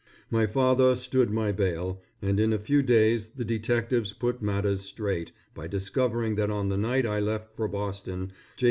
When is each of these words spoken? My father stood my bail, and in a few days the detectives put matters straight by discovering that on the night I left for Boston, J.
My 0.31 0.47
father 0.47 0.95
stood 0.95 1.29
my 1.29 1.51
bail, 1.51 2.01
and 2.23 2.39
in 2.39 2.51
a 2.53 2.57
few 2.57 2.81
days 2.81 3.27
the 3.35 3.45
detectives 3.45 4.13
put 4.13 4.41
matters 4.41 4.81
straight 4.81 5.31
by 5.53 5.67
discovering 5.67 6.33
that 6.37 6.49
on 6.49 6.69
the 6.69 6.75
night 6.79 7.05
I 7.05 7.19
left 7.19 7.55
for 7.55 7.67
Boston, 7.67 8.29
J. 8.29 8.33